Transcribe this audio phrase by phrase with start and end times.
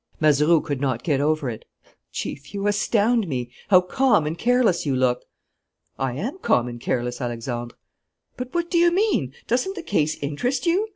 [0.19, 1.63] Mazeroux could not get over it.
[2.11, 3.51] "Chief, you astound me!
[3.69, 5.25] How calm and careless you look!"
[5.99, 7.75] "I am calm and careless, Alexandre."
[8.35, 9.35] "But what do you mean?
[9.45, 10.89] Doesn't the case interest you?